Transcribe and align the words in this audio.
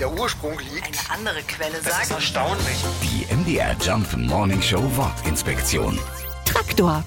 der 0.00 0.12
Ursprung 0.12 0.58
liegt. 0.58 0.86
Eine 0.86 1.18
andere 1.18 1.42
Quelle 1.42 1.72
Das 1.72 1.86
ist 1.86 2.08
sagt. 2.08 2.10
erstaunlich. 2.10 2.84
Die 3.02 3.34
MDR 3.34 3.74
Jump 3.80 4.16
Morning 4.16 4.60
Show 4.60 4.82
Wortinspektion. 4.96 5.98
Traktor. 6.44 7.04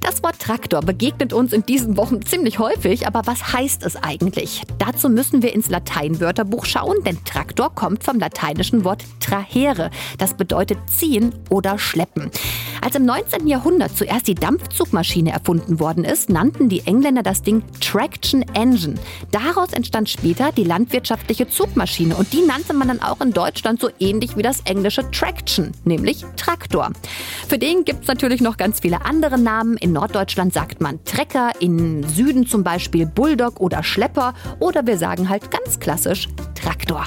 Das 0.00 0.22
Wort 0.22 0.38
Traktor 0.38 0.80
begegnet 0.80 1.32
uns 1.32 1.52
in 1.52 1.64
diesen 1.64 1.96
Wochen 1.96 2.24
ziemlich 2.24 2.58
häufig, 2.58 3.06
aber 3.06 3.22
was 3.26 3.52
heißt 3.54 3.82
es 3.84 3.96
eigentlich? 3.96 4.62
Dazu 4.78 5.08
müssen 5.08 5.42
wir 5.42 5.54
ins 5.54 5.70
Lateinwörterbuch 5.70 6.66
schauen, 6.66 7.02
denn 7.04 7.24
Traktor 7.24 7.74
kommt 7.74 8.04
vom 8.04 8.18
lateinischen 8.18 8.84
Wort 8.84 9.02
trahere. 9.20 9.90
Das 10.18 10.34
bedeutet 10.34 10.78
ziehen 10.90 11.34
oder 11.48 11.78
schleppen. 11.78 12.30
Als 12.80 12.94
im 12.94 13.04
19. 13.04 13.46
Jahrhundert 13.46 13.96
zuerst 13.96 14.28
die 14.28 14.34
Dampfzugmaschine 14.34 15.32
erfunden 15.32 15.80
worden 15.80 16.04
ist, 16.04 16.30
nannten 16.30 16.68
die 16.68 16.80
Engländer 16.86 17.22
das 17.22 17.42
Ding 17.42 17.62
Traction 17.80 18.42
Engine. 18.54 18.94
Daraus 19.30 19.72
entstand 19.72 20.08
später 20.08 20.52
die 20.52 20.64
landwirtschaftliche 20.64 21.48
Zugmaschine 21.48 22.16
und 22.16 22.32
die 22.32 22.42
nannte 22.42 22.74
man 22.74 22.88
dann 22.88 23.02
auch 23.02 23.20
in 23.20 23.32
Deutschland 23.32 23.80
so 23.80 23.90
ähnlich 23.98 24.36
wie 24.36 24.42
das 24.42 24.60
englische 24.60 25.10
Traction, 25.10 25.72
nämlich 25.84 26.24
Traktor. 26.36 26.92
Für 27.48 27.58
den 27.58 27.84
gibt 27.84 28.02
es 28.02 28.08
natürlich 28.08 28.40
noch 28.40 28.56
ganz 28.56 28.80
viele 28.80 29.04
andere 29.04 29.38
Namen. 29.38 29.76
In 29.76 29.92
Norddeutschland 29.92 30.52
sagt 30.52 30.80
man 30.80 31.02
Trecker, 31.04 31.52
im 31.60 32.04
Süden 32.04 32.46
zum 32.46 32.62
Beispiel 32.62 33.06
Bulldog 33.06 33.60
oder 33.60 33.82
Schlepper 33.82 34.34
oder 34.60 34.86
wir 34.86 34.98
sagen 34.98 35.28
halt 35.28 35.50
ganz 35.50 35.80
klassisch 35.80 36.28
Traktor. 36.54 37.06